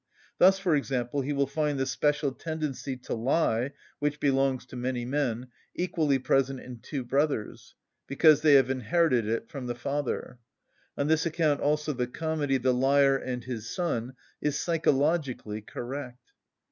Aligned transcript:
Thus, 0.39 0.57
for 0.57 0.75
example, 0.75 1.21
he 1.21 1.31
will 1.31 1.45
find 1.45 1.77
the 1.77 1.85
special 1.85 2.31
tendency 2.31 2.97
to 2.97 3.13
lie, 3.13 3.73
which 3.99 4.19
belongs 4.19 4.65
to 4.65 4.75
many 4.75 5.05
men, 5.05 5.49
equally 5.75 6.17
present 6.17 6.59
in 6.59 6.79
two 6.79 7.03
brothers, 7.05 7.75
because 8.07 8.41
they 8.41 8.55
have 8.55 8.71
inherited 8.71 9.27
it 9.27 9.47
from 9.47 9.67
the 9.67 9.75
father; 9.75 10.39
on 10.97 11.05
this 11.05 11.27
account 11.27 11.61
also 11.61 11.93
the 11.93 12.07
comedy, 12.07 12.57
"The 12.57 12.73
Liar 12.73 13.15
and 13.15 13.43
his 13.43 13.69
Son," 13.69 14.15
is 14.41 14.57
psychologically 14.59 15.61
correct. 15.61 16.31